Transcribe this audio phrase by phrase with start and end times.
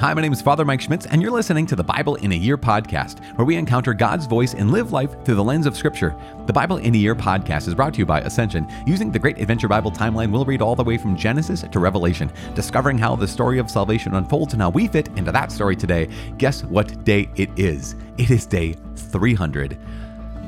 [0.00, 2.36] Hi, my name is Father Mike Schmitz, and you're listening to the Bible in a
[2.36, 6.14] Year podcast, where we encounter God's voice and live life through the lens of Scripture.
[6.46, 8.68] The Bible in a Year podcast is brought to you by Ascension.
[8.86, 12.30] Using the Great Adventure Bible timeline, we'll read all the way from Genesis to Revelation,
[12.54, 16.08] discovering how the story of salvation unfolds and how we fit into that story today.
[16.36, 17.96] Guess what day it is?
[18.18, 19.76] It is day 300.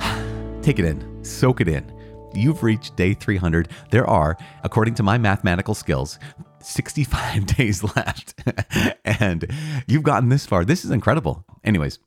[0.63, 1.93] Take it in, soak it in.
[2.33, 3.69] You've reached day 300.
[3.91, 6.21] There are, according to my mathematical skills,
[6.63, 8.35] 65 days left
[9.05, 9.47] and
[9.87, 10.65] you've gotten this far.
[10.65, 11.45] This is incredible.
[11.65, 11.99] Anyways,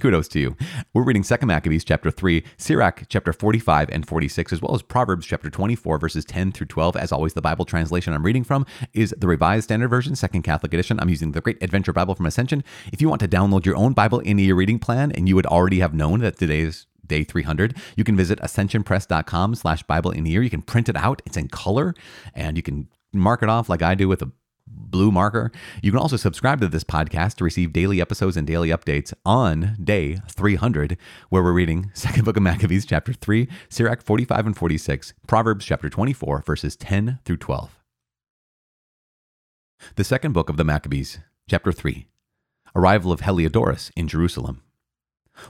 [0.00, 0.56] kudos to you.
[0.92, 5.26] We're reading 2 Maccabees chapter 3, Sirach chapter 45 and 46, as well as Proverbs
[5.26, 6.96] chapter 24, verses 10 through 12.
[6.96, 10.74] As always, the Bible translation I'm reading from is the Revised Standard Version, Second Catholic
[10.74, 11.00] Edition.
[11.00, 12.64] I'm using the Great Adventure Bible from Ascension.
[12.92, 15.46] If you want to download your own Bible in your reading plan and you would
[15.46, 20.24] already have known that today is day 300 you can visit ascensionpress.com slash bible in
[20.24, 21.94] you can print it out it's in color
[22.34, 22.88] and you can
[23.20, 24.30] mark it off like I do with a
[24.66, 25.50] blue marker.
[25.82, 29.76] You can also subscribe to this podcast to receive daily episodes and daily updates on
[29.82, 30.96] day 300,
[31.28, 35.88] where we're reading Second Book of Maccabees, chapter 3, Sirach 45 and 46, Proverbs chapter
[35.88, 37.78] 24, verses 10 through 12.
[39.96, 41.18] The second book of the Maccabees,
[41.48, 42.06] chapter 3,
[42.74, 44.63] Arrival of Heliodorus in Jerusalem.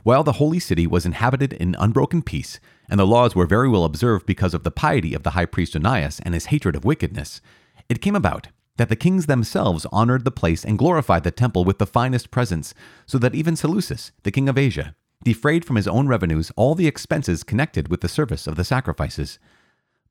[0.03, 3.85] While the holy city was inhabited in unbroken peace, and the laws were very well
[3.85, 7.41] observed because of the piety of the high priest Onias and his hatred of wickedness,
[7.89, 11.79] it came about that the kings themselves honored the place and glorified the temple with
[11.79, 12.75] the finest presents,
[13.07, 16.87] so that even Seleucus, the king of Asia, defrayed from his own revenues all the
[16.87, 19.39] expenses connected with the service of the sacrifices.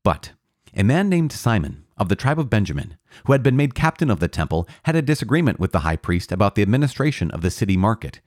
[0.02, 0.32] But
[0.74, 4.18] a man named Simon, of the tribe of Benjamin, who had been made captain of
[4.18, 7.76] the temple, had a disagreement with the high priest about the administration of the city
[7.76, 8.20] market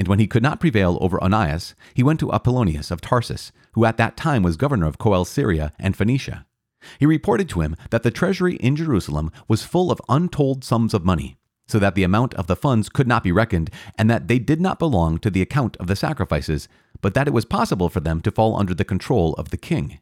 [0.00, 3.84] and when he could not prevail over Onias, he went to Apollonius of Tarsus, who
[3.84, 6.46] at that time was governor of Coele-Syria and Phoenicia.
[6.98, 11.04] He reported to him that the treasury in Jerusalem was full of untold sums of
[11.04, 11.36] money,
[11.68, 14.58] so that the amount of the funds could not be reckoned, and that they did
[14.58, 16.66] not belong to the account of the sacrifices,
[17.02, 20.00] but that it was possible for them to fall under the control of the king.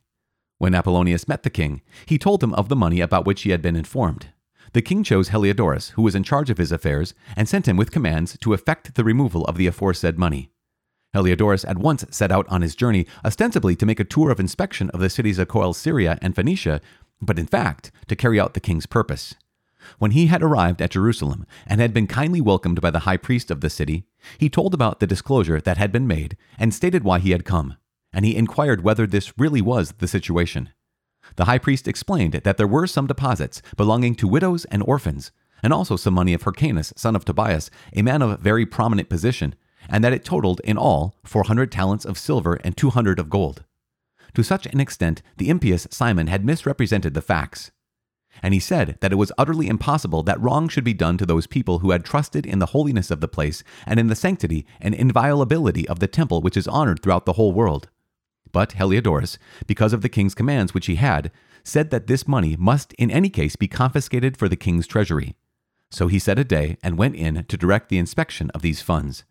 [0.58, 3.62] When Apollonius met the king, he told him of the money about which he had
[3.62, 4.28] been informed.
[4.72, 7.90] The king chose Heliodorus, who was in charge of his affairs, and sent him with
[7.90, 10.50] commands to effect the removal of the aforesaid money.
[11.14, 14.90] Heliodorus at once set out on his journey, ostensibly to make a tour of inspection
[14.90, 16.80] of the cities of Coele-Syria and Phoenicia,
[17.20, 19.34] but in fact to carry out the king's purpose.
[19.98, 23.50] When he had arrived at Jerusalem and had been kindly welcomed by the high priest
[23.50, 24.04] of the city,
[24.36, 27.76] he told about the disclosure that had been made and stated why he had come,
[28.12, 30.70] and he inquired whether this really was the situation.
[31.36, 35.30] The high priest explained that there were some deposits belonging to widows and orphans,
[35.62, 39.54] and also some money of Hyrcanus, son of Tobias, a man of very prominent position,
[39.88, 43.64] and that it totaled in all 400 talents of silver and 200 of gold.
[44.34, 47.70] To such an extent, the impious Simon had misrepresented the facts.
[48.42, 51.46] And he said that it was utterly impossible that wrong should be done to those
[51.46, 54.94] people who had trusted in the holiness of the place and in the sanctity and
[54.94, 57.88] inviolability of the temple which is honored throughout the whole world.
[58.52, 61.30] But Heliodorus, because of the king's commands which he had,
[61.64, 65.36] said that this money must in any case be confiscated for the king's treasury.
[65.90, 69.24] So he set a day and went in to direct the inspection of these funds.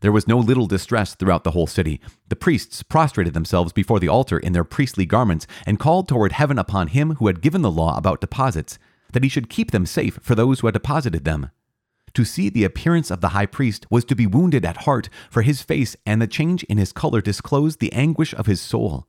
[0.00, 2.00] There was no little distress throughout the whole city.
[2.28, 6.58] The priests prostrated themselves before the altar in their priestly garments and called toward heaven
[6.58, 8.78] upon him who had given the law about deposits,
[9.12, 11.50] that he should keep them safe for those who had deposited them.
[12.16, 15.42] To see the appearance of the high priest was to be wounded at heart, for
[15.42, 19.06] his face and the change in his color disclosed the anguish of his soul.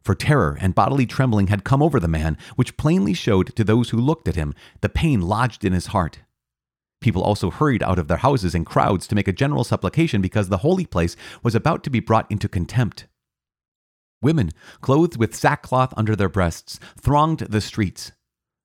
[0.00, 3.90] For terror and bodily trembling had come over the man, which plainly showed to those
[3.90, 6.20] who looked at him the pain lodged in his heart.
[7.00, 10.48] People also hurried out of their houses in crowds to make a general supplication because
[10.48, 13.08] the holy place was about to be brought into contempt.
[14.22, 18.12] Women, clothed with sackcloth under their breasts, thronged the streets.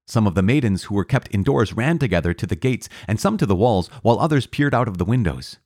[0.10, 3.38] Some of the maidens who were kept indoors ran together to the gates and some
[3.38, 5.60] to the walls, while others peered out of the windows.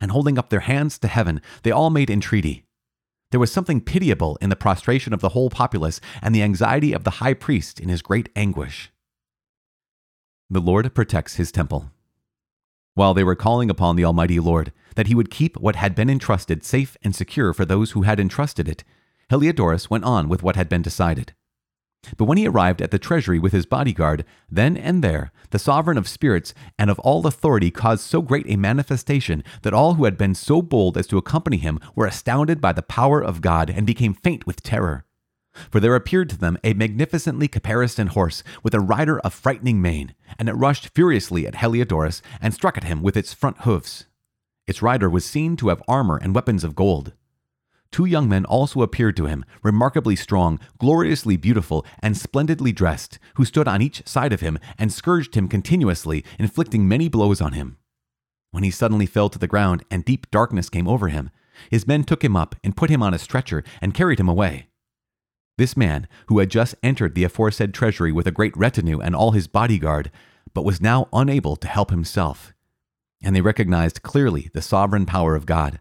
[0.00, 2.64] And holding up their hands to heaven, they all made entreaty.
[3.30, 7.04] There was something pitiable in the prostration of the whole populace and the anxiety of
[7.04, 8.90] the high priest in his great anguish.
[10.50, 11.92] The Lord protects his temple.
[12.94, 16.10] While they were calling upon the Almighty Lord that he would keep what had been
[16.10, 18.82] entrusted safe and secure for those who had entrusted it,
[19.30, 21.34] Heliodorus went on with what had been decided.
[22.16, 25.98] But when he arrived at the treasury with his bodyguard, then and there the sovereign
[25.98, 30.16] of spirits and of all authority caused so great a manifestation that all who had
[30.16, 33.86] been so bold as to accompany him were astounded by the power of God and
[33.86, 35.04] became faint with terror.
[35.70, 40.14] For there appeared to them a magnificently caparisoned horse with a rider of frightening mane,
[40.38, 44.04] and it rushed furiously at Heliodorus and struck at him with its front hoofs.
[44.66, 47.14] Its rider was seen to have armor and weapons of gold.
[47.90, 53.44] Two young men also appeared to him, remarkably strong, gloriously beautiful, and splendidly dressed, who
[53.44, 57.78] stood on each side of him and scourged him continuously, inflicting many blows on him.
[58.50, 61.30] When he suddenly fell to the ground and deep darkness came over him,
[61.70, 64.68] his men took him up and put him on a stretcher and carried him away.
[65.58, 69.32] This man, who had just entered the aforesaid treasury with a great retinue and all
[69.32, 70.10] his bodyguard,
[70.52, 72.52] but was now unable to help himself.
[73.22, 75.80] And they recognized clearly the sovereign power of God.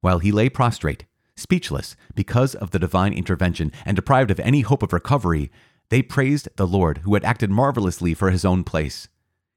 [0.00, 1.06] While he lay prostrate,
[1.36, 5.50] speechless because of the divine intervention and deprived of any hope of recovery,
[5.88, 9.08] they praised the Lord who had acted marvelously for his own place.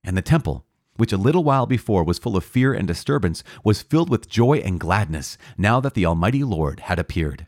[0.03, 0.65] And the temple,
[0.97, 4.57] which a little while before was full of fear and disturbance, was filled with joy
[4.57, 7.47] and gladness now that the Almighty Lord had appeared.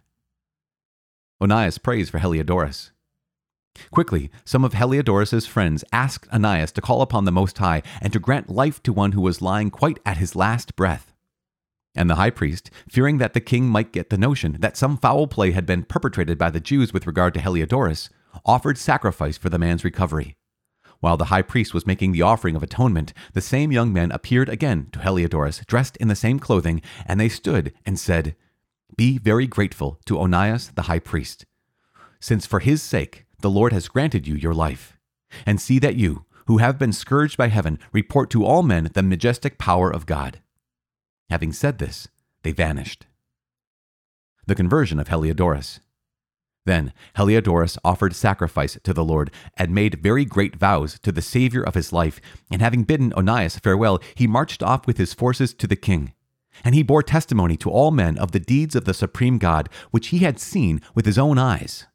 [1.41, 2.91] Onias prays for Heliodorus.
[3.89, 8.19] Quickly, some of Heliodorus's friends asked Onias to call upon the Most High and to
[8.19, 11.10] grant life to one who was lying quite at his last breath.
[11.93, 15.27] And the high priest, fearing that the king might get the notion that some foul
[15.27, 18.09] play had been perpetrated by the Jews with regard to Heliodorus,
[18.45, 20.35] offered sacrifice for the man's recovery.
[21.01, 24.49] While the high priest was making the offering of atonement, the same young men appeared
[24.49, 28.35] again to Heliodorus, dressed in the same clothing, and they stood and said,
[28.95, 31.45] Be very grateful to Onias the high priest,
[32.19, 34.97] since for his sake the Lord has granted you your life.
[35.45, 39.01] And see that you, who have been scourged by heaven, report to all men the
[39.01, 40.39] majestic power of God.
[41.31, 42.09] Having said this,
[42.43, 43.05] they vanished.
[44.47, 45.79] The conversion of Heliodorus.
[46.65, 51.63] Then Heliodorus offered sacrifice to the Lord and made very great vows to the Savior
[51.63, 52.19] of his life.
[52.51, 56.13] And having bidden Onias farewell, he marched off with his forces to the king.
[56.65, 60.07] And he bore testimony to all men of the deeds of the supreme God, which
[60.07, 61.87] he had seen with his own eyes.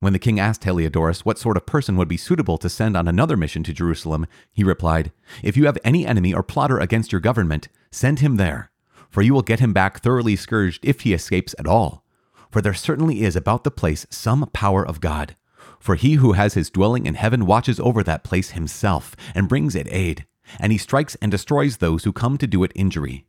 [0.00, 3.06] When the king asked Heliodorus what sort of person would be suitable to send on
[3.06, 5.12] another mission to Jerusalem, he replied,
[5.44, 8.70] If you have any enemy or plotter against your government, send him there,
[9.08, 12.04] for you will get him back thoroughly scourged if he escapes at all.
[12.50, 15.36] For there certainly is about the place some power of God.
[15.80, 19.74] For he who has his dwelling in heaven watches over that place himself and brings
[19.74, 20.26] it aid,
[20.58, 23.26] and he strikes and destroys those who come to do it injury.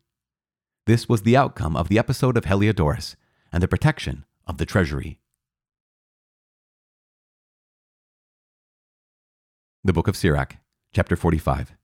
[0.85, 3.15] This was the outcome of the episode of Heliodorus
[3.51, 5.19] and the protection of the treasury.
[9.83, 10.57] The Book of Sirach,
[10.94, 11.78] chapter 45.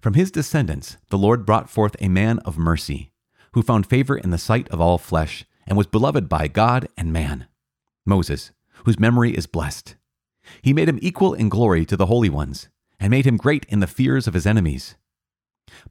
[0.00, 3.12] From his descendants, the Lord brought forth a man of mercy,
[3.52, 7.12] who found favor in the sight of all flesh, and was beloved by God and
[7.12, 7.46] man.
[8.04, 8.52] Moses,
[8.84, 9.96] whose memory is blessed.
[10.60, 12.68] He made him equal in glory to the holy ones,
[12.98, 14.96] and made him great in the fears of his enemies.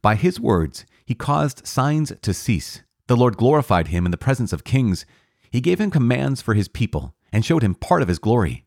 [0.00, 2.82] By his words, he caused signs to cease.
[3.06, 5.04] The Lord glorified him in the presence of kings.
[5.50, 8.64] He gave him commands for his people, and showed him part of his glory.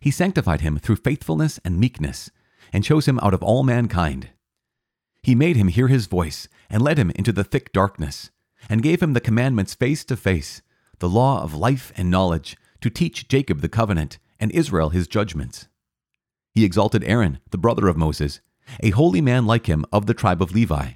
[0.00, 2.30] He sanctified him through faithfulness and meekness,
[2.72, 4.30] and chose him out of all mankind.
[5.22, 8.30] He made him hear his voice, and led him into the thick darkness,
[8.68, 10.62] and gave him the commandments face to face,
[10.98, 15.68] the law of life and knowledge, to teach Jacob the covenant, and Israel his judgments.
[16.54, 18.40] He exalted Aaron, the brother of Moses,
[18.80, 20.92] a holy man like him of the tribe of Levi.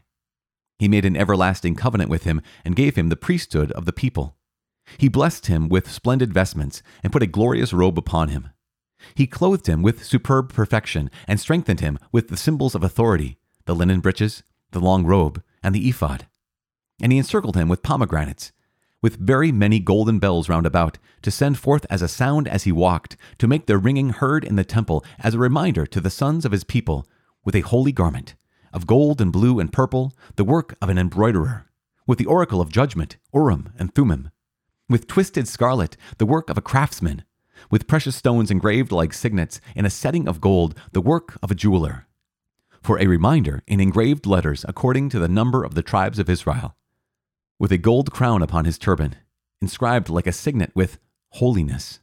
[0.79, 4.37] He made an everlasting covenant with him, and gave him the priesthood of the people.
[4.99, 8.51] He blessed him with splendid vestments, and put a glorious robe upon him.
[9.15, 13.75] He clothed him with superb perfection and strengthened him with the symbols of authority the
[13.75, 16.27] linen breeches, the long robe, and the ephod.
[17.01, 18.53] And he encircled him with pomegranates,
[19.03, 22.73] with very many golden bells round about, to send forth as a sound as he
[22.73, 26.45] walked, to make their ringing heard in the temple as a reminder to the sons
[26.45, 27.07] of his people,
[27.45, 28.35] with a holy garment,
[28.73, 31.67] of gold and blue and purple, the work of an embroiderer,
[32.07, 34.31] with the oracle of judgment, Urim and Thummim,
[34.89, 37.25] with twisted scarlet, the work of a craftsman,
[37.71, 41.55] with precious stones engraved like signets in a setting of gold, the work of a
[41.55, 42.07] jeweler.
[42.83, 46.77] For a reminder, in engraved letters according to the number of the tribes of Israel,
[47.59, 49.17] with a gold crown upon his turban,
[49.61, 50.99] inscribed like a signet with
[51.31, 52.01] holiness.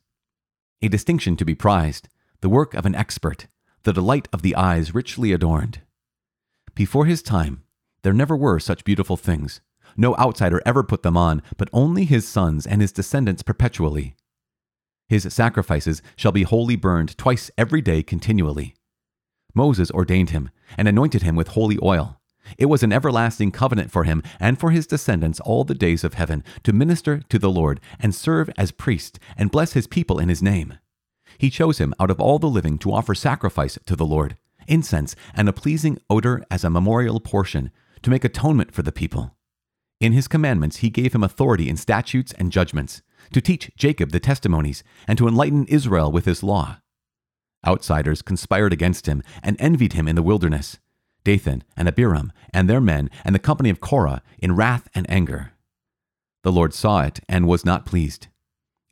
[0.81, 2.10] A distinction to be prized,
[2.41, 3.48] the work of an expert,
[3.83, 5.81] the delight of the eyes richly adorned.
[6.75, 7.63] Before his time,
[8.01, 9.62] there never were such beautiful things.
[9.95, 14.15] No outsider ever put them on, but only his sons and his descendants perpetually.
[15.10, 18.75] His sacrifices shall be wholly burned twice every day continually.
[19.53, 22.19] Moses ordained him, and anointed him with holy oil.
[22.57, 26.15] It was an everlasting covenant for him and for his descendants all the days of
[26.15, 30.29] heaven, to minister to the Lord, and serve as priest, and bless his people in
[30.29, 30.77] his name.
[31.38, 35.15] He chose him out of all the living to offer sacrifice to the Lord, incense
[35.33, 39.36] and a pleasing odor as a memorial portion, to make atonement for the people.
[40.00, 43.01] In his commandments he gave him authority in statutes and judgments
[43.32, 46.77] to teach Jacob the testimonies, and to enlighten Israel with his law.
[47.65, 50.80] Outsiders conspired against him and envied him in the wilderness
[51.24, 55.53] Dathan and Abiram and their men and the company of Korah in wrath and anger.
[56.44, 58.27] The Lord saw it and was not pleased.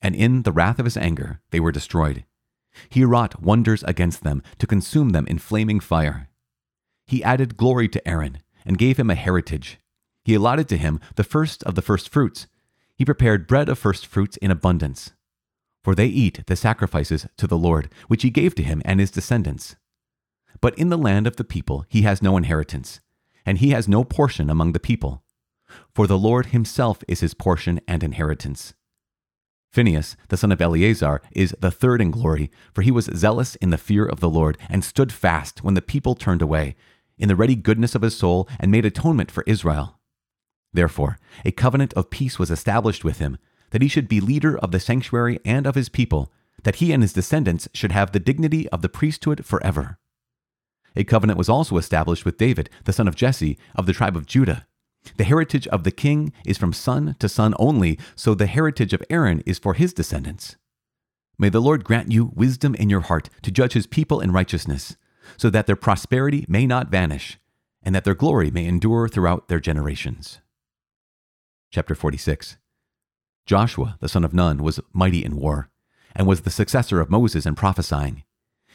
[0.02, 2.24] And in the wrath of his anger, they were destroyed.
[2.90, 6.30] He wrought wonders against them to consume them in flaming fire.
[7.06, 9.80] He added glory to Aaron and gave him a heritage.
[10.24, 12.48] He allotted to him the first of the first fruits.
[13.01, 15.13] He prepared bread of first fruits in abundance.
[15.84, 19.10] For they eat the sacrifices to the Lord, which he gave to him and his
[19.10, 19.75] descendants.
[20.62, 23.00] But in the land of the people he has no inheritance,
[23.43, 25.24] and he has no portion among the people.
[25.96, 28.75] For the Lord himself is his portion and inheritance.
[29.74, 33.72] Phinehas, the son of Eleazar, is the third in glory, for he was zealous in
[33.72, 36.75] the fear of the Lord, and stood fast when the people turned away,
[37.17, 39.98] in the ready goodness of his soul, and made atonement for Israel.
[40.74, 43.38] Therefore, a covenant of peace was established with him,
[43.72, 46.32] that he should be leader of the sanctuary and of his people,
[46.63, 49.98] that he and his descendants should have the dignity of the priesthood forever.
[50.96, 54.25] A covenant was also established with David, the son of Jesse, of the tribe of
[54.25, 54.68] Judah.
[55.18, 59.04] The heritage of the king is from son to son only, so the heritage of
[59.10, 60.58] Aaron is for his descendants.
[61.40, 64.96] May the Lord grant you wisdom in your heart to judge his people in righteousness,
[65.38, 67.40] so that their prosperity may not vanish,
[67.82, 70.40] and that their glory may endure throughout their generations.
[71.74, 72.58] Chapter 46
[73.46, 75.70] Joshua, the son of Nun, was mighty in war,
[76.13, 78.24] and was the successor of Moses in prophesying.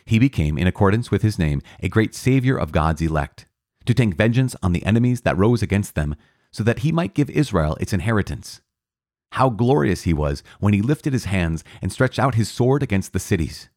[0.06, 3.44] He became, in accordance with his name, a great savior of God's elect
[3.84, 6.16] to take vengeance on the enemies that rose against them,
[6.50, 8.62] so that he might give Israel its inheritance.
[9.32, 13.12] How glorious he was when he lifted his hands and stretched out his sword against
[13.12, 13.68] the cities.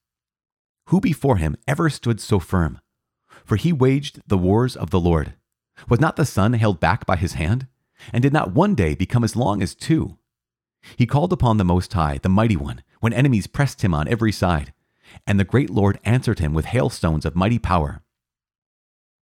[0.87, 2.79] Who before him ever stood so firm?
[3.43, 5.33] For he waged the wars of the Lord.
[5.89, 7.67] Was not the sun held back by his hand?
[8.13, 10.17] And did not one day become as long as two?
[10.95, 14.31] He called upon the Most High, the Mighty One, when enemies pressed him on every
[14.31, 14.73] side.
[15.27, 18.01] And the great Lord answered him with hailstones of mighty power.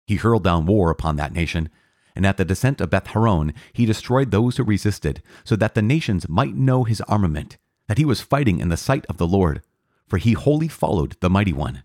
[0.06, 1.70] He hurled down war upon that nation,
[2.16, 5.82] and at the descent of Beth Horon he destroyed those who resisted, so that the
[5.82, 9.62] nations might know his armament, that he was fighting in the sight of the Lord,
[10.08, 11.84] for he wholly followed the mighty one.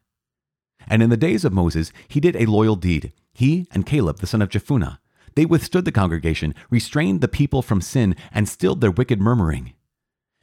[0.86, 4.26] And in the days of Moses he did a loyal deed, he and Caleb the
[4.26, 4.98] son of Jephunneh.
[5.34, 9.74] They withstood the congregation, restrained the people from sin, and stilled their wicked murmuring.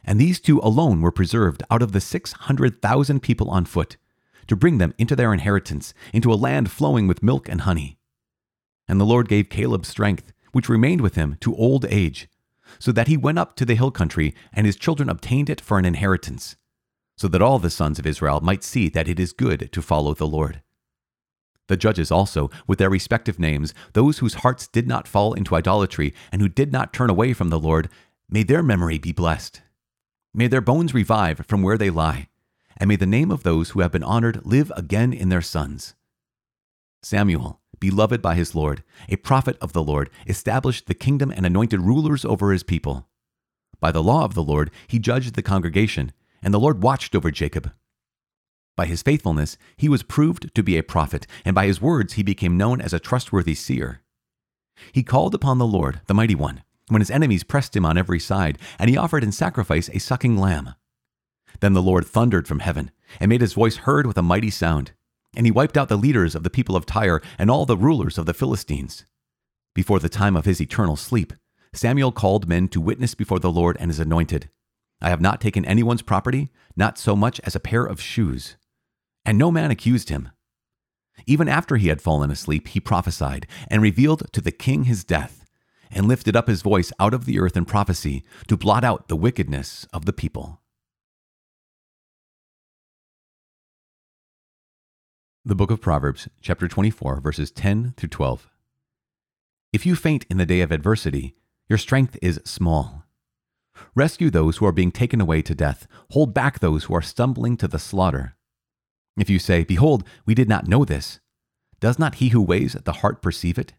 [0.04, 3.98] And these two alone were preserved out of the six hundred thousand people on foot
[4.48, 7.98] to bring them into their inheritance, into a land flowing with milk and honey.
[8.88, 12.30] And the Lord gave Caleb strength, which remained with him to old age,
[12.80, 15.80] so that he went up to the hill country, and his children obtained it for
[15.80, 16.56] an inheritance,
[17.18, 20.14] so that all the sons of Israel might see that it is good to follow
[20.14, 20.62] the Lord.
[21.68, 26.14] The judges also, with their respective names, those whose hearts did not fall into idolatry
[26.32, 27.90] and who did not turn away from the Lord,
[28.30, 29.62] may their memory be blessed.
[30.34, 32.28] May their bones revive from where they lie,
[32.78, 35.96] and may the name of those who have been honored live again in their sons.
[37.02, 41.82] Samuel, beloved by his Lord, a prophet of the Lord, established the kingdom and anointed
[41.82, 43.08] rulers over his people.
[43.80, 47.32] By the law of the Lord, he judged the congregation, and the Lord watched over
[47.32, 47.72] Jacob.
[48.76, 52.24] By his faithfulness, he was proved to be a prophet, and by his words, he
[52.24, 54.02] became known as a trustworthy seer.
[54.92, 58.20] He called upon the Lord, the Mighty One, when his enemies pressed him on every
[58.20, 60.76] side, and he offered in sacrifice a sucking lamb.
[61.62, 64.92] Then the Lord thundered from heaven, and made his voice heard with a mighty sound.
[65.36, 68.18] And he wiped out the leaders of the people of Tyre and all the rulers
[68.18, 69.06] of the Philistines.
[69.74, 71.34] Before the time of his eternal sleep,
[71.74, 74.50] Samuel called men to witness before the Lord and his anointed.
[75.02, 78.56] I have not taken anyone's property, not so much as a pair of shoes.
[79.26, 80.30] And no man accused him.
[81.26, 85.46] Even after he had fallen asleep, he prophesied, and revealed to the king his death,
[85.90, 89.16] and lifted up his voice out of the earth in prophecy to blot out the
[89.16, 90.62] wickedness of the people.
[95.44, 98.48] The book of Proverbs, chapter 24, verses 10 through 12.
[99.72, 101.36] If you faint in the day of adversity,
[101.70, 103.04] your strength is small.
[103.94, 107.58] Rescue those who are being taken away to death, hold back those who are stumbling
[107.58, 108.35] to the slaughter.
[109.18, 111.20] If you say, Behold, we did not know this,
[111.80, 113.74] does not he who weighs the heart perceive it?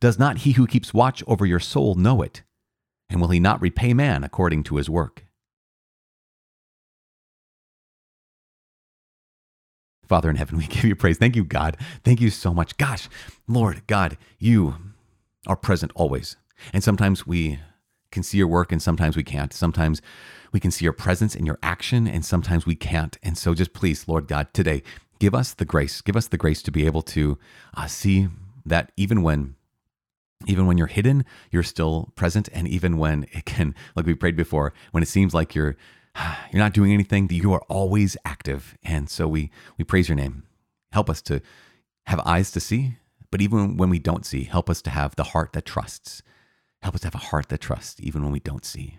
[0.00, 2.42] Does not he who keeps watch over your soul know it?
[3.08, 5.26] And will he not repay man according to his work?
[10.08, 11.18] Father in heaven, we give you praise.
[11.18, 11.76] Thank you, God.
[12.04, 12.76] Thank you so much.
[12.76, 13.08] Gosh,
[13.46, 14.76] Lord, God, you
[15.46, 16.36] are present always.
[16.72, 17.60] And sometimes we
[18.12, 19.52] can see your work and sometimes we can't.
[19.52, 20.00] Sometimes
[20.52, 23.18] we can see your presence and your action and sometimes we can't.
[23.22, 24.82] And so just please, Lord God, today,
[25.18, 26.00] give us the grace.
[26.00, 27.38] Give us the grace to be able to
[27.76, 28.28] uh, see
[28.64, 29.56] that even when
[30.46, 32.48] even when you're hidden, you're still present.
[32.52, 35.76] And even when it can, like we prayed before, when it seems like you're
[36.52, 38.76] you're not doing anything, you are always active.
[38.82, 40.44] And so we, we praise your name.
[40.92, 41.40] Help us to
[42.06, 42.96] have eyes to see,
[43.30, 46.22] but even when we don't see, help us to have the heart that trusts.
[46.82, 48.98] Help us to have a heart that trusts even when we don't see.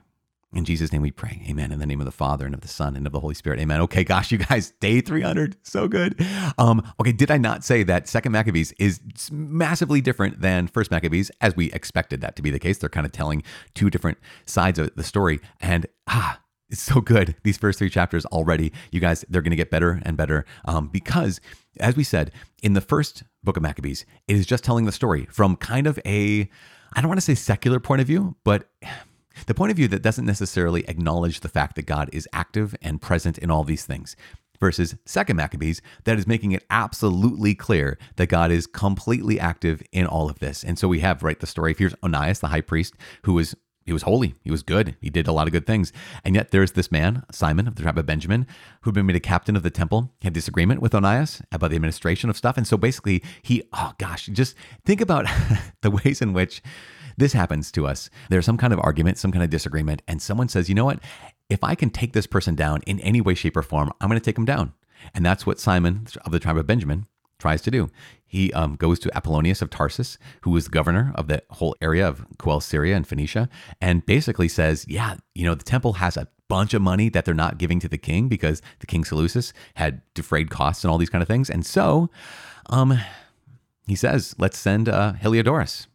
[0.53, 1.41] In Jesus' name we pray.
[1.49, 1.71] Amen.
[1.71, 3.59] In the name of the Father and of the Son and of the Holy Spirit.
[3.59, 3.81] Amen.
[3.81, 5.57] Okay, gosh, you guys, day 300.
[5.63, 6.15] So good.
[6.59, 8.99] Um, okay, did I not say that Second Maccabees is
[9.31, 12.77] massively different than First Maccabees, as we expected that to be the case?
[12.77, 13.41] They're kind of telling
[13.73, 15.39] two different sides of the story.
[15.59, 17.35] And ah, it's so good.
[17.43, 20.87] These first three chapters already, you guys, they're going to get better and better um,
[20.87, 21.41] because,
[21.79, 25.27] as we said, in the first book of Maccabees, it is just telling the story
[25.31, 26.49] from kind of a,
[26.95, 28.69] I don't want to say secular point of view, but
[29.47, 33.01] the point of view that doesn't necessarily acknowledge the fact that God is active and
[33.01, 34.15] present in all these things.
[34.59, 40.05] Versus Second Maccabees, that is making it absolutely clear that God is completely active in
[40.05, 40.63] all of this.
[40.63, 41.75] And so we have, right, the story.
[41.77, 43.55] Here's Onias, the high priest, who was
[43.85, 44.35] he was holy.
[44.43, 44.95] He was good.
[45.01, 45.91] He did a lot of good things.
[46.23, 48.47] And yet there's this man, Simon of the tribe of Benjamin,
[48.81, 50.11] who'd been made a captain of the temple.
[50.21, 52.57] Had disagreement with Onias about the administration of stuff.
[52.57, 55.25] And so basically he, oh gosh, just think about
[55.81, 56.61] the ways in which
[57.17, 58.09] this happens to us.
[58.29, 60.99] There's some kind of argument, some kind of disagreement, and someone says, you know what?
[61.49, 64.19] If I can take this person down in any way, shape, or form, I'm going
[64.19, 64.73] to take him down.
[65.13, 67.05] And that's what Simon of the tribe of Benjamin
[67.43, 67.89] tries to do.
[68.25, 72.25] He um, goes to Apollonius of Tarsus, who was governor of the whole area of
[72.37, 73.49] Coele Syria and Phoenicia,
[73.81, 77.33] and basically says, Yeah, you know, the temple has a bunch of money that they're
[77.33, 81.09] not giving to the king because the king Seleucus had defrayed costs and all these
[81.09, 81.49] kind of things.
[81.49, 82.09] And so
[82.69, 82.97] um,
[83.87, 85.87] he says, Let's send uh, Heliodorus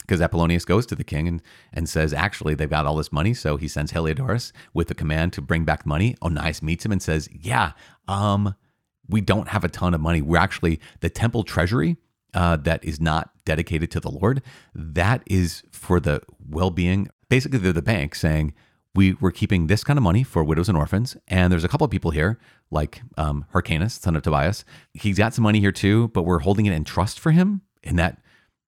[0.00, 1.42] because Apollonius goes to the king and,
[1.74, 3.34] and says, actually, they've got all this money.
[3.34, 6.16] So he sends Heliodorus with the command to bring back money.
[6.20, 7.72] Onias meets him and says, yeah,
[8.08, 8.56] um,
[9.10, 10.22] we don't have a ton of money.
[10.22, 11.96] We're actually the temple treasury
[12.34, 14.42] uh, that is not dedicated to the Lord.
[14.74, 17.08] That is for the well being.
[17.28, 18.54] Basically, they're the bank saying,
[18.94, 21.16] we were keeping this kind of money for widows and orphans.
[21.28, 22.40] And there's a couple of people here,
[22.70, 24.64] like um, Hyrcanus, son of Tobias.
[24.94, 27.62] He's got some money here too, but we're holding it in trust for him.
[27.84, 28.20] And that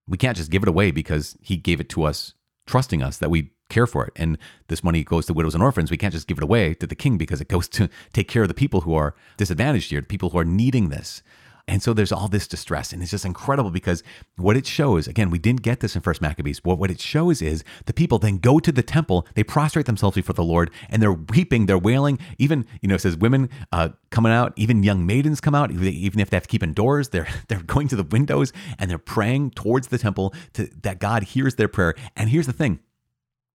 [0.07, 2.35] we can't just give it away because he gave it to us,
[2.67, 4.13] trusting us that we care for it.
[4.17, 4.39] And
[4.69, 5.91] this money goes to widows and orphans.
[5.91, 8.43] We can't just give it away to the king because it goes to take care
[8.43, 11.23] of the people who are disadvantaged here, the people who are needing this.
[11.69, 12.93] And so there's all this distress.
[12.93, 14.03] And it's just incredible because
[14.37, 16.65] what it shows, again, we didn't get this in First Maccabees.
[16.65, 20.17] What, what it shows is the people then go to the temple, they prostrate themselves
[20.17, 22.19] before the Lord, and they're weeping, they're wailing.
[22.39, 26.21] Even, you know, it says women uh, coming out, even young maidens come out, even
[26.21, 29.53] if they have to keep indoors, they're they're going to the windows and they're praying
[29.53, 31.95] towards the temple to that God hears their prayer.
[32.17, 32.81] And here's the thing.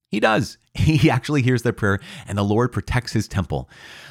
[0.10, 0.58] He does.
[0.78, 3.68] He actually hears their prayer, and the Lord protects his temple.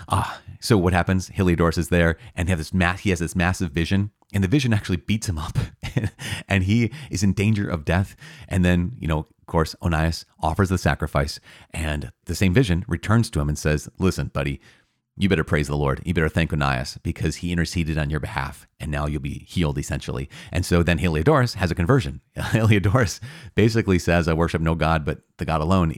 [0.09, 1.31] Ah, so what happens?
[1.31, 4.75] Heliodorus is there, and have this mass, he has this massive vision, and the vision
[4.75, 5.57] actually beats him up,
[6.49, 8.17] and he is in danger of death.
[8.49, 11.39] And then, you know, of course, Onias offers the sacrifice,
[11.71, 14.61] and the same vision returns to him and says, "Listen, buddy,
[15.19, 16.03] you better praise the Lord.
[16.05, 19.79] You better thank Onias because he interceded on your behalf and now you'll be healed
[19.79, 20.29] essentially.
[20.53, 22.21] And so then Heliodorus has a conversion.
[22.37, 23.21] Heliodorus
[23.55, 25.95] basically says, I worship no God but the God alone,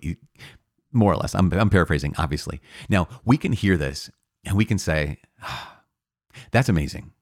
[0.92, 1.34] more or less.
[1.34, 2.60] I'm, I'm paraphrasing, obviously.
[2.88, 4.08] Now, we can hear this
[4.44, 5.18] and we can say,
[6.52, 7.12] that's amazing.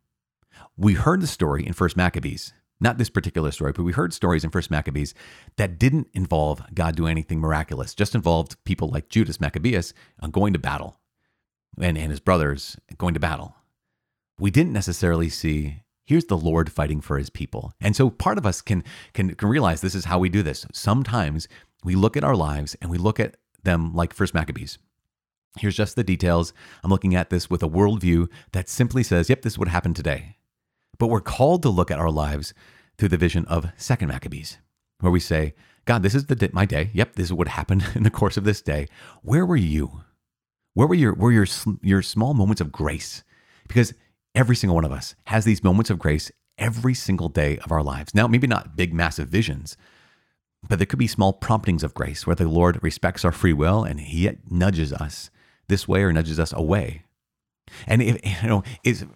[0.77, 4.45] We heard the story in First Maccabees, not this particular story, but we heard stories
[4.45, 5.15] in First Maccabees
[5.57, 10.53] that didn't involve God doing anything miraculous, just involved people like Judas Maccabeus uh, going
[10.53, 11.01] to battle
[11.81, 13.55] and, and his brothers going to battle.
[14.39, 17.73] We didn't necessarily see here's the Lord fighting for his people.
[17.81, 20.65] And so part of us can, can, can realize this is how we do this.
[20.73, 21.49] Sometimes
[21.85, 24.79] we look at our lives and we look at them like First Maccabees.
[25.59, 26.53] Here's just the details.
[26.85, 29.97] I'm looking at this with a worldview that simply says, yep, this is what happened
[29.97, 30.37] today.
[30.99, 32.55] But we're called to look at our lives
[32.99, 34.59] through the vision of Second Maccabees,
[35.01, 36.91] where we say, God, this is the my day.
[36.95, 38.87] Yep, this is what happened in the course of this day.
[39.23, 40.03] Where were you?
[40.77, 41.47] Where were your were your
[41.81, 43.25] your small moments of grace?
[43.67, 43.95] Because
[44.35, 47.83] every single one of us has these moments of grace every single day of our
[47.83, 48.15] lives.
[48.15, 49.79] Now, maybe not big massive visions,
[50.69, 53.85] but there could be small promptings of grace where the Lord respects our free will
[53.85, 55.31] and he nudges us
[55.67, 57.05] this way or nudges us away.
[57.87, 59.07] And if you know, is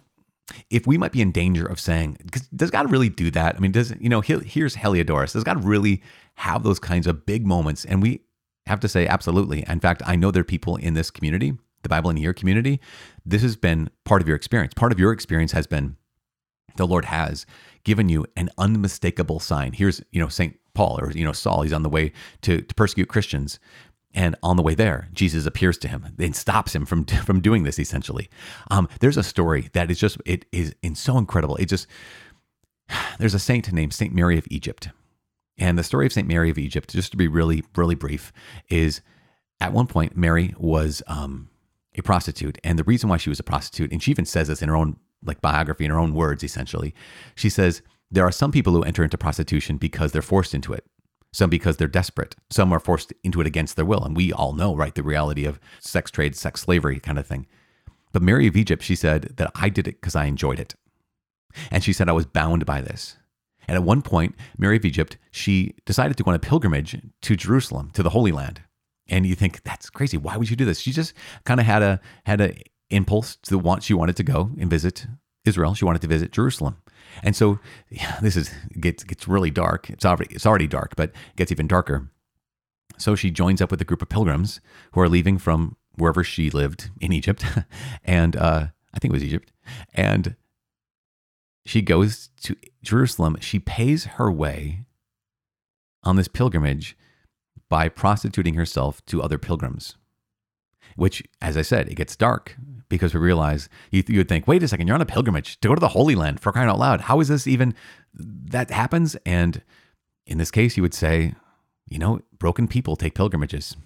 [0.71, 2.17] if we might be in danger of saying,
[2.55, 3.55] does God really do that?
[3.55, 5.33] I mean, does you know, here's Heliodorus.
[5.33, 6.01] Does God really
[6.37, 7.85] have those kinds of big moments?
[7.85, 8.21] And we
[8.67, 9.63] have to say, absolutely.
[9.67, 12.79] In fact, I know there are people in this community, the Bible in Year community.
[13.25, 14.73] This has been part of your experience.
[14.73, 15.97] Part of your experience has been
[16.77, 17.45] the Lord has
[17.83, 19.73] given you an unmistakable sign.
[19.73, 20.57] Here's, you know, St.
[20.73, 23.59] Paul or, you know, Saul, he's on the way to, to persecute Christians.
[24.13, 27.63] And on the way there, Jesus appears to him and stops him from, from doing
[27.63, 28.29] this essentially.
[28.69, 31.55] Um, there's a story that is just, it is in so incredible.
[31.57, 31.87] It just,
[33.19, 34.13] there's a saint named St.
[34.13, 34.89] Mary of Egypt.
[35.61, 36.27] And the story of St.
[36.27, 38.33] Mary of Egypt, just to be really, really brief,
[38.67, 39.01] is
[39.59, 41.49] at one point, Mary was um,
[41.95, 42.57] a prostitute.
[42.63, 44.75] And the reason why she was a prostitute, and she even says this in her
[44.75, 46.95] own like biography, in her own words, essentially,
[47.35, 50.83] she says, there are some people who enter into prostitution because they're forced into it.
[51.33, 54.03] some because they're desperate, some are forced into it against their will.
[54.03, 57.47] And we all know, right, the reality of sex trade, sex slavery kind of thing.
[58.11, 60.75] But Mary of Egypt, she said that I did it because I enjoyed it.
[61.69, 63.17] And she said I was bound by this.
[63.67, 67.35] And at one point, Mary of Egypt, she decided to go on a pilgrimage to
[67.35, 68.61] Jerusalem, to the Holy Land.
[69.07, 70.17] And you think that's crazy.
[70.17, 70.79] Why would you do this?
[70.79, 71.13] She just
[71.45, 72.55] kind of had a had a
[72.89, 73.83] impulse to want.
[73.83, 75.07] She wanted to go and visit
[75.45, 75.73] Israel.
[75.73, 76.77] She wanted to visit Jerusalem.
[77.23, 79.89] And so yeah, this is gets gets really dark.
[79.89, 82.09] It's already it's already dark, but it gets even darker.
[82.97, 84.61] So she joins up with a group of pilgrims
[84.93, 87.43] who are leaving from wherever she lived in Egypt,
[88.03, 89.51] and uh, I think it was Egypt,
[89.93, 90.35] and
[91.65, 93.37] she goes to Jerusalem.
[93.39, 94.85] She pays her way
[96.03, 96.97] on this pilgrimage
[97.69, 99.95] by prostituting herself to other pilgrims.
[100.95, 102.57] Which, as I said, it gets dark
[102.89, 105.69] because we realize you, you would think, wait a second, you're on a pilgrimage to
[105.69, 107.01] go to the Holy Land for crying out loud.
[107.01, 107.73] How is this even
[108.13, 109.15] that happens?
[109.25, 109.61] And
[110.27, 111.35] in this case, you would say,
[111.87, 113.77] you know, broken people take pilgrimages,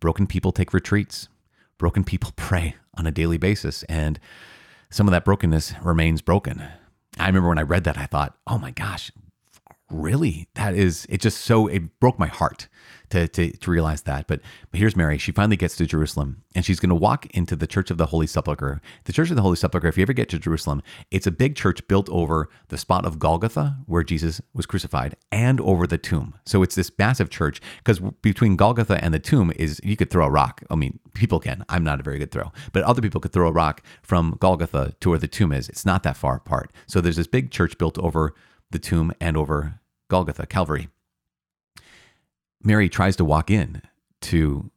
[0.00, 1.28] broken people take retreats,
[1.78, 3.84] broken people pray on a daily basis.
[3.84, 4.18] And
[4.90, 6.64] some of that brokenness remains broken.
[7.20, 9.12] I remember when I read that, I thought, oh my gosh,
[9.90, 10.48] really?
[10.54, 12.68] That is, it just so, it broke my heart
[13.10, 14.26] to, to, to realize that.
[14.26, 15.18] But, but here's Mary.
[15.18, 18.06] She finally gets to Jerusalem and she's going to walk into the Church of the
[18.06, 18.80] Holy Sepulchre.
[19.04, 21.56] The Church of the Holy Sepulchre, if you ever get to Jerusalem, it's a big
[21.56, 26.34] church built over the spot of Golgotha where Jesus was crucified and over the tomb.
[26.46, 30.26] So it's this massive church because between Golgotha and the tomb is you could throw
[30.26, 30.62] a rock.
[30.70, 31.64] I mean, people can.
[31.68, 34.94] I'm not a very good throw, but other people could throw a rock from Golgotha
[35.00, 35.68] to where the tomb is.
[35.68, 36.72] It's not that far apart.
[36.86, 38.34] So there's this big church built over
[38.70, 39.79] the tomb and over
[40.10, 40.88] Golgotha, Calvary.
[42.62, 43.80] Mary tries to walk in
[44.20, 44.70] to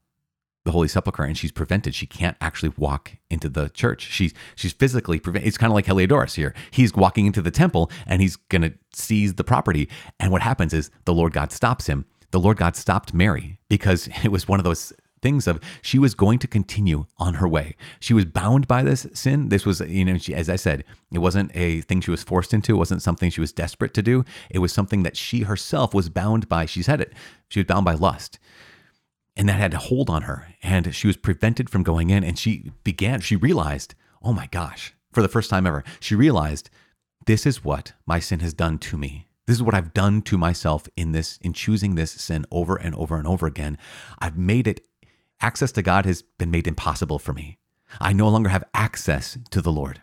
[0.63, 1.93] the Holy Sepulchre and she's prevented.
[1.93, 4.03] She can't actually walk into the church.
[4.03, 5.47] She's she's physically prevented.
[5.47, 6.53] It's kind of like Heliodorus here.
[6.71, 9.89] He's walking into the temple and he's gonna seize the property.
[10.19, 12.05] And what happens is the Lord God stops him.
[12.31, 16.13] The Lord God stopped Mary because it was one of those things of she was
[16.13, 17.75] going to continue on her way.
[17.99, 19.49] She was bound by this sin.
[19.49, 22.53] This was, you know, she, as I said, it wasn't a thing she was forced
[22.53, 22.75] into.
[22.75, 24.25] It wasn't something she was desperate to do.
[24.51, 26.67] It was something that she herself was bound by.
[26.67, 27.13] She said it.
[27.49, 28.37] She was bound by lust.
[29.35, 30.53] And that had a hold on her.
[30.61, 32.23] And she was prevented from going in.
[32.23, 36.69] And she began, she realized, oh my gosh, for the first time ever, she realized
[37.25, 39.27] this is what my sin has done to me.
[39.45, 42.95] This is what I've done to myself in this, in choosing this sin over and
[42.95, 43.77] over and over again.
[44.19, 44.81] I've made it
[45.43, 47.59] access to God has been made impossible for me.
[47.99, 50.01] I no longer have access to the Lord.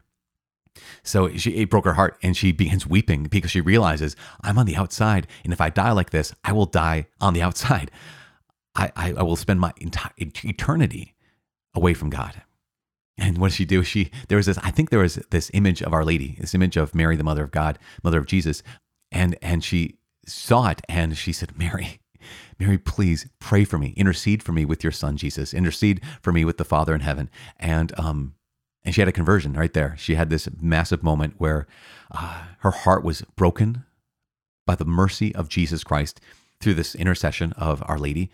[1.02, 4.66] So she, it broke her heart and she begins weeping because she realizes I'm on
[4.66, 5.26] the outside.
[5.42, 7.90] And if I die like this, I will die on the outside.
[8.76, 11.14] I, I, I will spend my entire eternity
[11.74, 12.42] away from God.
[13.18, 13.82] And what does she do?
[13.82, 16.76] She there was this, I think there was this image of Our Lady, this image
[16.76, 18.62] of Mary, the mother of God, mother of Jesus.
[19.10, 22.00] And and she saw it and she said, Mary,
[22.58, 26.44] Mary, please pray for me, intercede for me with your son Jesus, intercede for me
[26.44, 27.30] with the Father in heaven.
[27.58, 28.34] And um,
[28.84, 29.94] and she had a conversion right there.
[29.98, 31.66] She had this massive moment where
[32.10, 33.84] uh, her heart was broken
[34.66, 36.20] by the mercy of Jesus Christ
[36.60, 38.30] through this intercession of Our Lady.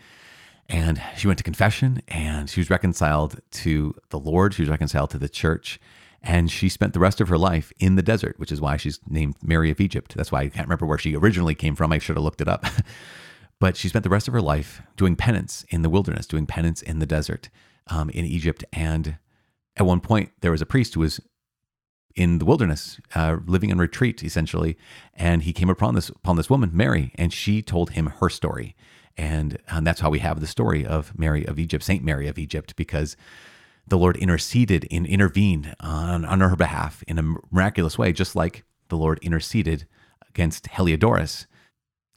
[0.69, 4.53] And she went to confession and she was reconciled to the Lord.
[4.53, 5.79] She was reconciled to the church.
[6.21, 8.99] And she spent the rest of her life in the desert, which is why she's
[9.07, 10.15] named Mary of Egypt.
[10.15, 11.93] That's why I can't remember where she originally came from.
[11.93, 12.65] I should have looked it up.
[13.59, 16.81] But she spent the rest of her life doing penance in the wilderness, doing penance
[16.81, 17.49] in the desert
[17.87, 18.63] um, in Egypt.
[18.71, 19.17] And
[19.75, 21.19] at one point, there was a priest who was
[22.15, 24.75] in the wilderness, uh, living in retreat essentially,
[25.13, 28.75] and he came upon this upon this woman, Mary, and she told him her story,
[29.15, 32.39] and, and that's how we have the story of Mary of Egypt, Saint Mary of
[32.39, 33.15] Egypt, because
[33.87, 38.63] the Lord interceded and intervened on, on her behalf in a miraculous way, just like
[38.89, 39.87] the Lord interceded
[40.27, 41.45] against Heliodorus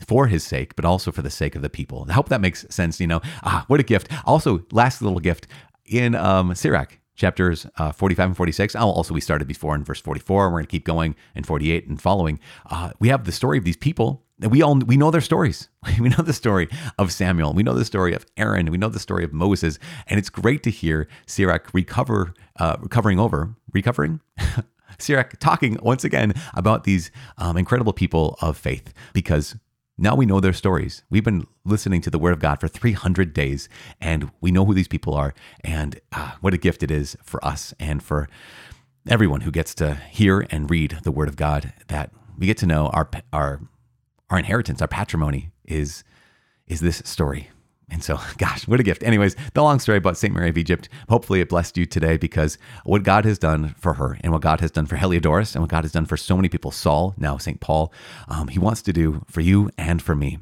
[0.06, 2.06] for his sake, but also for the sake of the people.
[2.08, 3.00] I hope that makes sense.
[3.00, 4.08] You know, ah, what a gift.
[4.24, 5.46] Also, last little gift
[5.86, 8.74] in um, Sirach, chapters uh, 45 and 46.
[8.74, 10.48] I'll also, we started before in verse 44.
[10.48, 12.40] We're going to keep going in 48 and following.
[12.68, 14.24] Uh, we have the story of these people.
[14.40, 15.68] We all we know their stories.
[16.00, 17.52] We know the story of Samuel.
[17.52, 18.70] We know the story of Aaron.
[18.70, 19.78] We know the story of Moses.
[20.06, 24.20] And it's great to hear Sirach recover, uh, recovering over, recovering.
[24.98, 29.56] Sirach talking once again about these um, incredible people of faith because
[30.00, 31.02] now we know their stories.
[31.10, 33.68] We've been listening to the Word of God for 300 days,
[34.00, 35.34] and we know who these people are.
[35.62, 38.26] And uh, what a gift it is for us and for
[39.06, 41.74] everyone who gets to hear and read the Word of God.
[41.88, 43.60] That we get to know our our
[44.30, 46.02] our inheritance, our patrimony is
[46.66, 47.50] is this story.
[47.90, 49.02] And so, gosh, what a gift.
[49.02, 50.34] Anyways, the long story about St.
[50.34, 50.88] Mary of Egypt.
[51.08, 54.60] Hopefully, it blessed you today because what God has done for her and what God
[54.60, 57.36] has done for Heliodorus and what God has done for so many people, Saul, now
[57.36, 57.60] St.
[57.60, 57.92] Paul,
[58.28, 60.38] um, he wants to do for you and for me.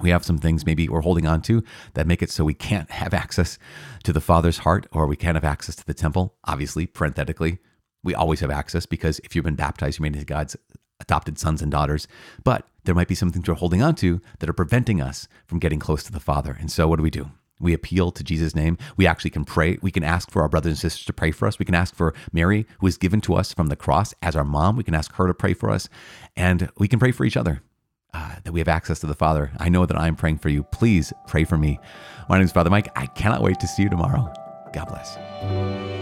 [0.00, 1.62] we have some things maybe we're holding on to
[1.94, 3.58] that make it so we can't have access
[4.04, 6.36] to the Father's heart or we can't have access to the temple.
[6.44, 7.58] Obviously, parenthetically,
[8.04, 10.56] we always have access because if you've been baptized, you're made into God's
[11.08, 12.06] adopted sons and daughters.
[12.44, 15.58] But there might be some things we're holding on to that are preventing us from
[15.58, 16.56] getting close to the Father.
[16.60, 17.30] And so, what do we do?
[17.60, 18.78] We appeal to Jesus' name.
[18.96, 19.78] We actually can pray.
[19.82, 21.58] We can ask for our brothers and sisters to pray for us.
[21.58, 24.44] We can ask for Mary, who is given to us from the cross as our
[24.44, 24.76] mom.
[24.76, 25.88] We can ask her to pray for us.
[26.36, 27.62] And we can pray for each other
[28.14, 29.50] uh, that we have access to the Father.
[29.58, 30.62] I know that I'm praying for you.
[30.62, 31.80] Please pray for me.
[32.28, 32.90] My name is Father Mike.
[32.96, 34.32] I cannot wait to see you tomorrow.
[34.72, 35.97] God bless.